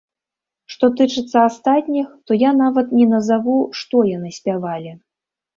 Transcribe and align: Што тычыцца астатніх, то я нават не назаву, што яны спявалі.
Што 0.75 0.85
тычыцца 1.01 1.43
астатніх, 1.49 2.07
то 2.29 2.39
я 2.47 2.51
нават 2.63 2.97
не 3.01 3.05
назаву, 3.15 3.59
што 3.81 4.03
яны 4.17 4.29
спявалі. 4.39 4.91